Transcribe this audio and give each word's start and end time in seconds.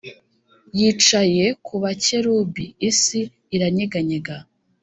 yicaye 0.77 1.45
ku 1.65 1.73
bakerubi 1.83 2.65
isi 2.89 3.21
iranyeganyega. 3.55 4.35